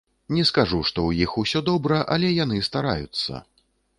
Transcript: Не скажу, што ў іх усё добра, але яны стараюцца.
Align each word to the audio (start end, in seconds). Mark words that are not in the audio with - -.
Не 0.35 0.43
скажу, 0.49 0.79
што 0.89 1.03
ў 1.09 1.25
іх 1.27 1.35
усё 1.41 1.59
добра, 1.69 2.01
але 2.15 2.33
яны 2.43 2.57
стараюцца. 2.71 3.45